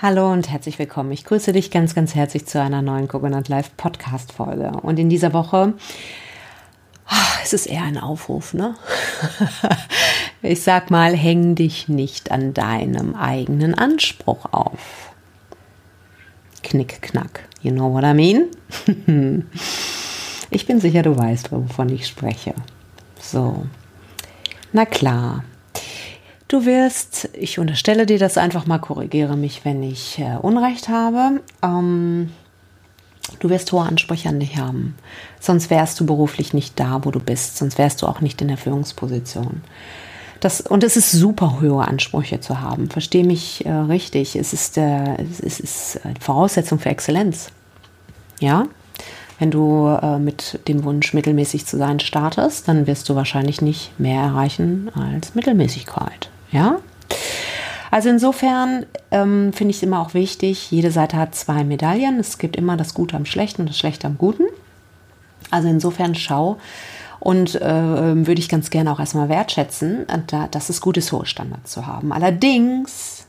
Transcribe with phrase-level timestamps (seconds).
[0.00, 1.10] Hallo und herzlich willkommen.
[1.10, 4.70] Ich grüße dich ganz, ganz herzlich zu einer neuen Coconut Live Podcast Folge.
[4.82, 5.74] Und in dieser Woche,
[7.04, 8.76] ach, es ist eher ein Aufruf, ne?
[10.42, 15.10] Ich sag mal, häng dich nicht an deinem eigenen Anspruch auf.
[16.62, 17.48] Knick, knack.
[17.60, 19.46] You know what I mean?
[20.50, 22.54] Ich bin sicher, du weißt, wovon ich spreche.
[23.20, 23.66] So.
[24.72, 25.44] Na klar,
[26.48, 31.42] Du wirst, ich unterstelle dir das einfach mal, korrigiere mich, wenn ich äh, Unrecht habe.
[31.62, 32.30] Ähm,
[33.38, 34.96] du wirst hohe Ansprüche an dich haben.
[35.40, 37.58] Sonst wärst du beruflich nicht da, wo du bist.
[37.58, 39.60] Sonst wärst du auch nicht in der Führungsposition.
[40.40, 42.88] Das, und es ist super, hohe Ansprüche zu haben.
[42.88, 44.34] Verstehe mich äh, richtig.
[44.34, 47.50] Es ist, äh, es ist Voraussetzung für Exzellenz.
[48.40, 48.64] Ja?
[49.38, 54.00] Wenn du äh, mit dem Wunsch, mittelmäßig zu sein, startest, dann wirst du wahrscheinlich nicht
[54.00, 56.30] mehr erreichen als Mittelmäßigkeit.
[56.50, 56.78] Ja?
[57.90, 62.20] Also insofern ähm, finde ich es immer auch wichtig, jede Seite hat zwei Medaillen.
[62.20, 64.44] Es gibt immer das Gute am Schlechten und das Schlechte am Guten.
[65.50, 66.58] Also insofern schau
[67.20, 70.06] und äh, würde ich ganz gerne auch erstmal wertschätzen,
[70.50, 72.12] dass es gut ist, hohe Standards zu haben.
[72.12, 73.26] Allerdings,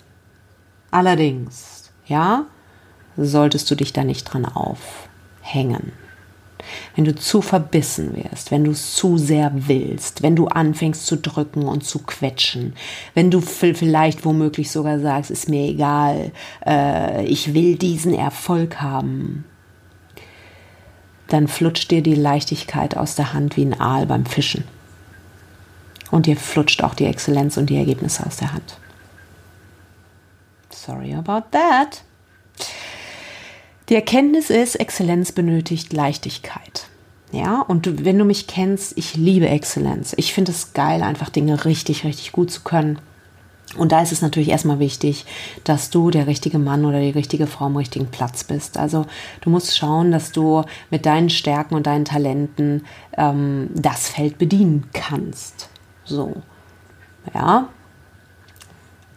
[0.91, 2.45] allerdings, ja,
[3.15, 5.93] solltest du dich da nicht dran aufhängen
[6.95, 11.17] wenn du zu verbissen wirst, wenn du es zu sehr willst, wenn du anfängst zu
[11.17, 12.73] drücken und zu quetschen,
[13.13, 16.31] wenn du vielleicht womöglich sogar sagst, ist mir egal,
[16.65, 19.45] äh, ich will diesen Erfolg haben,
[21.27, 24.63] dann flutscht dir die Leichtigkeit aus der Hand wie ein Aal beim Fischen.
[26.11, 28.77] Und dir flutscht auch die Exzellenz und die Ergebnisse aus der Hand.
[30.71, 32.03] Sorry about that.
[33.89, 36.87] Die Erkenntnis ist, Exzellenz benötigt Leichtigkeit.
[37.31, 40.13] Ja, und wenn du mich kennst, ich liebe Exzellenz.
[40.17, 42.99] Ich finde es geil, einfach Dinge richtig, richtig gut zu können.
[43.77, 45.25] Und da ist es natürlich erstmal wichtig,
[45.63, 48.77] dass du der richtige Mann oder die richtige Frau am richtigen Platz bist.
[48.77, 49.05] Also
[49.41, 52.83] du musst schauen, dass du mit deinen Stärken und deinen Talenten
[53.15, 55.69] ähm, das Feld bedienen kannst.
[56.03, 56.41] So.
[57.33, 57.69] Ja,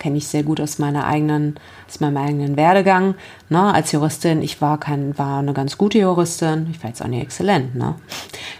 [0.02, 1.54] kenne ich sehr gut aus meiner eigenen,
[1.88, 3.14] aus meinem eigenen Werdegang.
[3.48, 3.72] Ne?
[3.72, 6.66] Als Juristin, ich war kein, war eine ganz gute Juristin.
[6.72, 7.94] Ich war jetzt auch nicht exzellent, ne?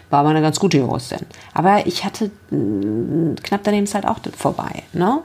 [0.09, 1.25] War aber eine ganz gute Juristin.
[1.53, 4.83] Aber ich hatte mm, knapp daneben ist halt auch vorbei.
[4.93, 5.19] Ne?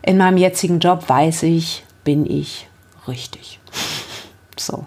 [0.00, 2.68] In meinem jetzigen Job weiß ich, bin ich
[3.06, 3.60] richtig.
[4.58, 4.84] So.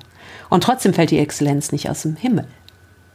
[0.50, 2.48] Und trotzdem fällt die Exzellenz nicht aus dem Himmel.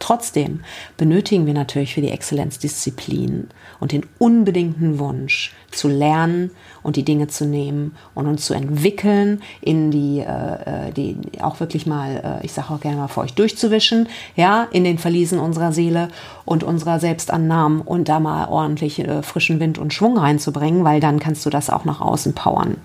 [0.01, 0.61] Trotzdem
[0.97, 3.47] benötigen wir natürlich für die Exzellenz Disziplin
[3.79, 6.49] und den unbedingten Wunsch zu lernen
[6.81, 11.59] und die Dinge zu nehmen und uns zu entwickeln, in die, äh, äh die auch
[11.59, 15.37] wirklich mal, äh, ich sage auch gerne mal vor euch durchzuwischen, ja, in den Verliesen
[15.39, 16.09] unserer Seele
[16.45, 21.19] und unserer Selbstannahmen und da mal ordentlich äh, frischen Wind und Schwung reinzubringen, weil dann
[21.19, 22.77] kannst du das auch nach außen powern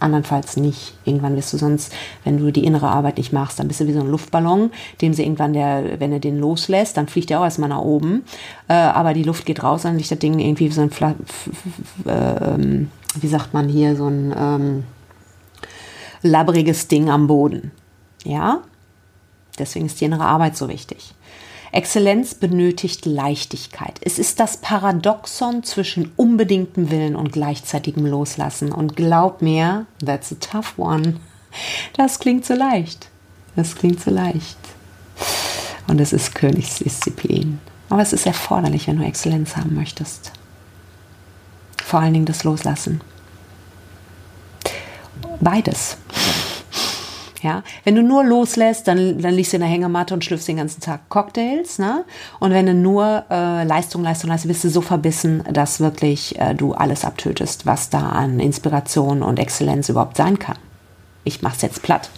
[0.00, 0.94] andernfalls nicht.
[1.04, 1.92] Irgendwann wirst du sonst,
[2.24, 5.14] wenn du die innere Arbeit nicht machst, dann bist du wie so ein Luftballon, dem
[5.14, 8.24] sie irgendwann der, wenn er den loslässt, dann fliegt er auch erstmal nach oben,
[8.68, 11.14] äh, aber die Luft geht raus, dann liegt das Ding irgendwie wie so ein, Fla
[12.06, 12.86] äh,
[13.20, 14.84] wie sagt man hier, so ein ähm,
[16.22, 17.72] labbriges Ding am Boden.
[18.24, 18.60] Ja?
[19.58, 21.14] Deswegen ist die innere Arbeit so wichtig.
[21.72, 24.00] Exzellenz benötigt Leichtigkeit.
[24.02, 28.72] Es ist das Paradoxon zwischen unbedingtem Willen und gleichzeitigem Loslassen.
[28.72, 31.16] Und glaub mir, that's a tough one.
[31.96, 33.08] Das klingt so leicht.
[33.56, 34.58] Das klingt so leicht.
[35.86, 37.60] Und es ist Königsdisziplin.
[37.88, 40.32] Aber es ist erforderlich, wenn du Exzellenz haben möchtest.
[41.84, 43.00] Vor allen Dingen das Loslassen.
[45.40, 45.96] Beides.
[47.42, 50.58] Ja, wenn du nur loslässt, dann, dann liegst du in der Hängematte und schlürfst den
[50.58, 51.78] ganzen Tag Cocktails.
[51.78, 52.04] Ne?
[52.38, 56.54] Und wenn du nur äh, Leistung, Leistung, Leistung, bist du so verbissen, dass wirklich äh,
[56.54, 60.58] du alles abtötest, was da an Inspiration und Exzellenz überhaupt sein kann.
[61.24, 62.10] Ich mach's jetzt platt.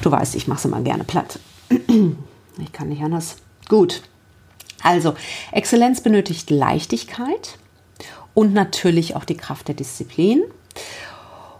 [0.00, 1.40] Du weißt, ich mach's immer gerne platt.
[1.68, 3.36] ich kann nicht anders.
[3.68, 4.02] Gut.
[4.82, 5.14] Also,
[5.50, 7.58] Exzellenz benötigt Leichtigkeit
[8.34, 10.42] und natürlich auch die Kraft der Disziplin.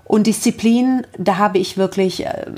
[0.05, 2.53] Und Disziplin, da habe ich wirklich äh,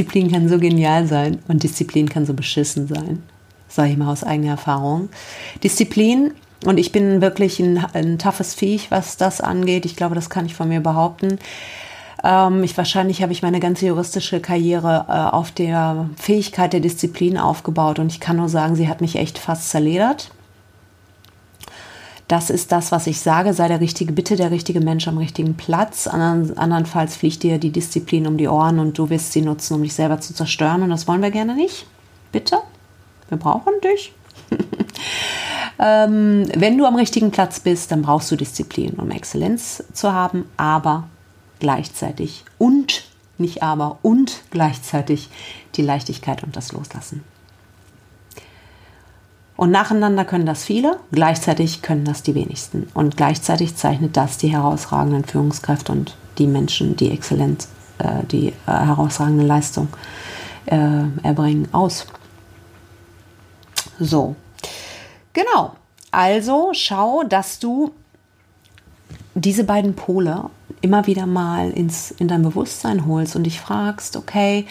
[0.00, 3.22] Disziplin kann so genial sein und Disziplin kann so beschissen sein.
[3.68, 5.10] Sage ich mal aus eigener Erfahrung.
[5.62, 6.32] Disziplin,
[6.64, 9.84] und ich bin wirklich ein, ein toughes Viech, was das angeht.
[9.84, 11.38] Ich glaube, das kann ich von mir behaupten.
[12.24, 17.36] Ähm, ich, wahrscheinlich habe ich meine ganze juristische Karriere äh, auf der Fähigkeit der Disziplin
[17.36, 20.30] aufgebaut und ich kann nur sagen, sie hat mich echt fast zerledert
[22.30, 25.56] das ist das, was ich sage, sei der richtige, bitte der richtige Mensch am richtigen
[25.56, 26.06] Platz.
[26.06, 29.82] Andern, andernfalls fliegt dir die Disziplin um die Ohren und du wirst sie nutzen, um
[29.82, 31.86] dich selber zu zerstören und das wollen wir gerne nicht.
[32.30, 32.58] Bitte?
[33.28, 34.12] Wir brauchen dich.
[35.80, 40.44] ähm, wenn du am richtigen Platz bist, dann brauchst du Disziplin, um Exzellenz zu haben,
[40.56, 41.08] aber
[41.58, 43.06] gleichzeitig und,
[43.38, 45.30] nicht aber, und gleichzeitig
[45.74, 47.24] die Leichtigkeit und das Loslassen.
[49.60, 52.88] Und nacheinander können das viele, gleichzeitig können das die wenigsten.
[52.94, 57.68] Und gleichzeitig zeichnet das die herausragenden Führungskräfte und die Menschen, die exzellent,
[57.98, 59.88] äh, die äh, herausragende Leistung
[60.64, 62.06] äh, erbringen, aus.
[63.98, 64.34] So,
[65.34, 65.74] genau.
[66.10, 67.90] Also schau, dass du
[69.34, 70.48] diese beiden Pole
[70.80, 74.64] immer wieder mal ins, in dein Bewusstsein holst und dich fragst, okay,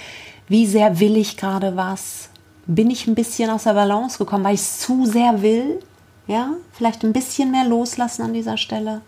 [0.47, 2.29] wie sehr will ich gerade was?
[2.71, 5.79] Bin ich ein bisschen aus der Balance gekommen, weil ich es zu sehr will?
[6.27, 9.01] Ja, vielleicht ein bisschen mehr loslassen an dieser Stelle.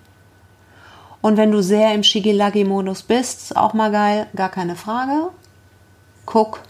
[1.22, 5.30] Und wenn du sehr im Shigilagi-Modus bist, ist auch mal geil, gar keine Frage.
[6.26, 6.62] Guck,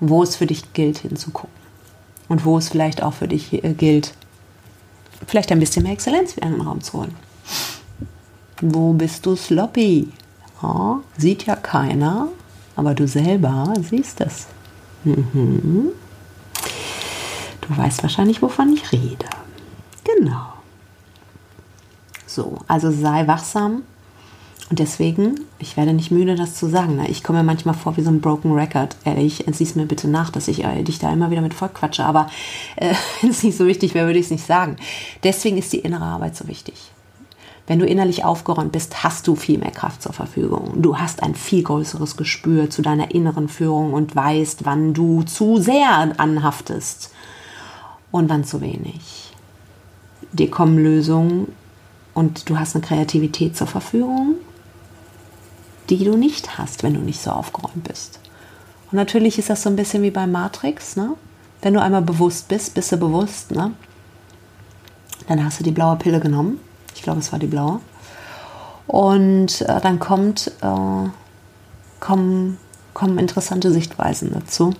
[0.00, 1.54] wo es für dich gilt hinzugucken.
[2.28, 4.12] Und wo es vielleicht auch für dich äh, gilt,
[5.28, 7.14] vielleicht ein bisschen mehr Exzellenz in den Raum zu holen.
[8.60, 10.08] Wo bist du sloppy?
[10.60, 12.26] Ja, sieht ja keiner,
[12.74, 14.48] aber du selber siehst es.
[15.04, 15.88] Mhm.
[17.60, 19.26] Du weißt wahrscheinlich, wovon ich rede.
[20.04, 20.52] Genau.
[22.26, 23.82] So, also sei wachsam.
[24.70, 26.96] Und deswegen, ich werde nicht müde, das zu sagen.
[26.96, 27.08] Ne?
[27.08, 28.96] Ich komme mir manchmal vor wie so ein Broken Record.
[29.04, 32.04] Ehrlich, sieh's mir bitte nach, dass ich äh, dich da immer wieder mit voll quatsche.
[32.04, 32.28] Aber
[32.76, 34.76] äh, wenn es nicht so wichtig wäre, würde ich es nicht sagen.
[35.24, 36.74] Deswegen ist die innere Arbeit so wichtig.
[37.66, 40.82] Wenn du innerlich aufgeräumt bist, hast du viel mehr Kraft zur Verfügung.
[40.82, 45.58] Du hast ein viel größeres Gespür zu deiner inneren Führung und weißt, wann du zu
[45.58, 47.12] sehr anhaftest
[48.10, 49.32] und wann zu wenig.
[50.32, 51.52] Dir kommen Lösungen
[52.14, 54.34] und du hast eine Kreativität zur Verfügung,
[55.88, 58.18] die du nicht hast, wenn du nicht so aufgeräumt bist.
[58.90, 61.14] Und natürlich ist das so ein bisschen wie bei Matrix, ne?
[61.60, 63.72] Wenn du einmal bewusst bist, bist du bewusst, ne?
[65.28, 66.58] Dann hast du die blaue Pille genommen
[66.94, 67.80] ich glaube, es war die blaue.
[68.86, 71.08] Und äh, dann kommt, äh,
[72.00, 72.58] kommen,
[72.94, 74.74] kommen interessante Sichtweisen dazu,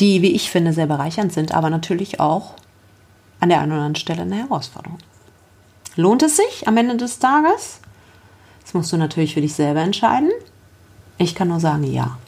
[0.00, 2.54] die, wie ich finde, sehr bereichernd sind, aber natürlich auch
[3.40, 4.98] an der einen oder anderen Stelle eine Herausforderung.
[5.96, 7.80] Lohnt es sich am Ende des Tages?
[8.62, 10.30] Das musst du natürlich für dich selber entscheiden.
[11.18, 12.18] Ich kann nur sagen, ja,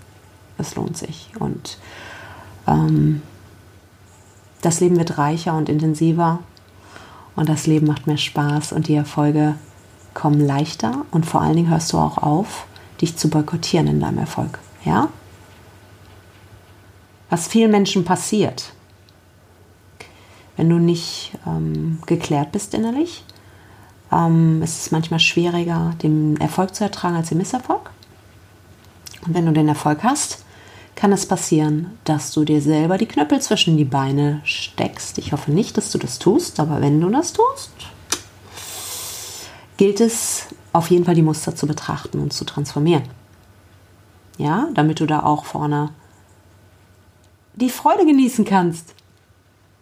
[0.58, 1.30] es lohnt sich.
[1.38, 1.78] Und
[2.66, 3.22] ähm,
[4.62, 6.40] das Leben wird reicher und intensiver
[7.36, 9.54] und das Leben macht mehr Spaß und die Erfolge
[10.14, 12.66] kommen leichter und vor allen Dingen hörst du auch auf,
[13.00, 14.58] dich zu boykottieren in deinem Erfolg.
[14.84, 15.08] Ja?
[17.28, 18.72] Was vielen Menschen passiert,
[20.56, 23.24] wenn du nicht ähm, geklärt bist innerlich,
[24.12, 27.90] ähm, ist es manchmal schwieriger, den Erfolg zu ertragen als den Misserfolg.
[29.24, 30.44] Und wenn du den Erfolg hast,
[31.00, 35.16] kann es passieren, dass du dir selber die Knöppel zwischen die Beine steckst.
[35.16, 37.72] Ich hoffe nicht, dass du das tust, aber wenn du das tust,
[39.78, 43.04] gilt es auf jeden Fall die Muster zu betrachten und zu transformieren.
[44.36, 45.88] Ja, damit du da auch vorne
[47.54, 48.94] die Freude genießen kannst.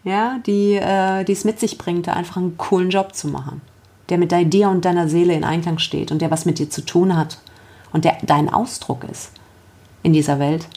[0.05, 3.61] Ja, die äh, es mit sich bringt, da einfach einen coolen Job zu machen,
[4.09, 6.82] der mit dir und deiner Seele in Einklang steht und der was mit dir zu
[6.82, 7.38] tun hat
[7.93, 9.32] und der dein Ausdruck ist
[10.05, 10.69] in dieser Welt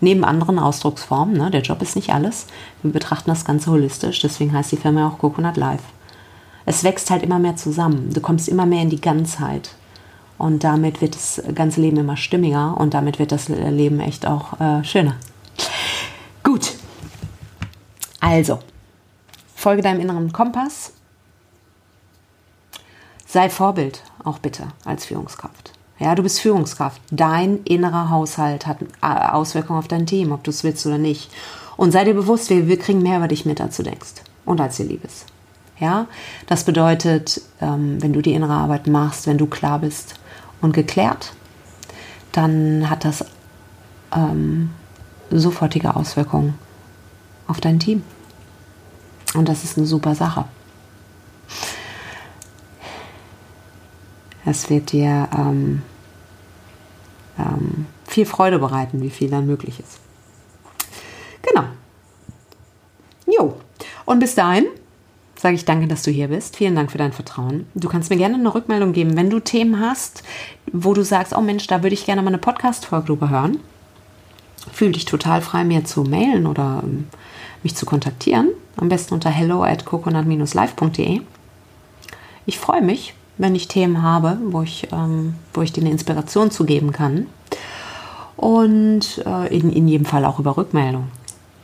[0.00, 1.36] neben anderen Ausdrucksformen.
[1.36, 1.50] Ne?
[1.50, 2.46] Der Job ist nicht alles.
[2.82, 5.84] Wir betrachten das Ganze holistisch, deswegen heißt die Firma auch Coconut Life.
[6.66, 8.12] Es wächst halt immer mehr zusammen.
[8.12, 9.70] Du kommst immer mehr in die Ganzheit.
[10.36, 14.60] Und damit wird das ganze Leben immer stimmiger und damit wird das Leben echt auch
[14.60, 15.16] äh, schöner.
[16.44, 16.74] Gut.
[18.20, 18.60] Also,
[19.54, 20.92] folge deinem inneren Kompass.
[23.26, 25.77] Sei Vorbild, auch bitte, als Führungskraft.
[25.98, 27.02] Ja, du bist Führungskraft.
[27.10, 31.30] Dein innerer Haushalt hat äh, Auswirkungen auf dein Team, ob du es willst oder nicht.
[31.76, 34.14] Und sei dir bewusst, wir, wir kriegen mehr über dich mit, als du denkst
[34.44, 35.26] und als dir lieb ist.
[35.80, 36.06] Ja,
[36.46, 40.14] das bedeutet, ähm, wenn du die innere Arbeit machst, wenn du klar bist
[40.60, 41.32] und geklärt,
[42.32, 43.24] dann hat das
[44.14, 44.70] ähm,
[45.30, 46.54] sofortige Auswirkungen
[47.46, 48.02] auf dein Team.
[49.34, 50.46] Und das ist eine super Sache.
[54.48, 55.82] Es wird dir ähm,
[57.38, 60.00] ähm, viel Freude bereiten, wie viel dann möglich ist.
[61.42, 61.64] Genau.
[63.26, 63.56] Jo.
[64.06, 64.66] Und bis dahin
[65.36, 66.56] sage ich danke, dass du hier bist.
[66.56, 67.66] Vielen Dank für dein Vertrauen.
[67.74, 70.22] Du kannst mir gerne eine Rückmeldung geben, wenn du Themen hast,
[70.72, 73.58] wo du sagst, oh Mensch, da würde ich gerne mal eine Podcast-Folge hören.
[74.72, 77.08] Fühl dich total frei, mir zu mailen oder ähm,
[77.62, 78.48] mich zu kontaktieren.
[78.76, 81.20] Am besten unter hello at coconut-live.de.
[82.46, 86.50] Ich freue mich wenn ich Themen habe, wo ich, ähm, wo ich dir eine Inspiration
[86.50, 87.26] zu geben kann.
[88.36, 91.08] Und äh, in, in jedem Fall auch über Rückmeldung.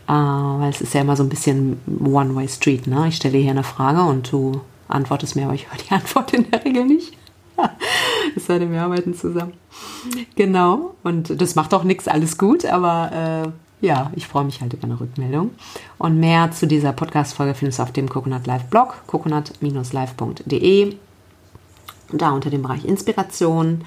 [0.08, 2.86] Äh, weil es ist ja immer so ein bisschen One-Way-Street.
[2.86, 3.08] Ne?
[3.08, 6.50] Ich stelle hier eine Frage und du antwortest mir, aber ich höre die Antwort in
[6.50, 7.16] der Regel nicht.
[8.36, 9.52] es sei denn, wir arbeiten zusammen.
[10.36, 10.94] Genau.
[11.02, 14.84] Und das macht auch nichts, alles gut, aber äh, ja, ich freue mich halt über
[14.84, 15.50] eine Rückmeldung.
[15.98, 20.96] Und mehr zu dieser Podcast-Folge findest du auf dem Coconut Live Blog, coconut-live.de.
[22.12, 23.84] Da unter dem Bereich Inspiration.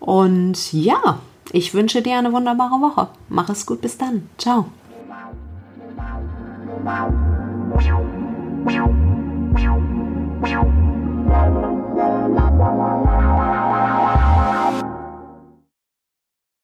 [0.00, 1.18] Und ja,
[1.52, 3.08] ich wünsche dir eine wunderbare Woche.
[3.28, 4.28] Mach es gut, bis dann.
[4.38, 4.66] Ciao.
[10.44, 10.74] Meow.